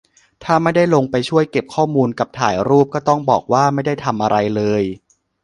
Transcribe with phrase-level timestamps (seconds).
[0.43, 4.83] ถ้าไม่ได้ลงไปช่วยเก็บข้อมูลกับถ่ายรูป ก็ต้องบอกว่า ไม่ได้ทำอะไรเลย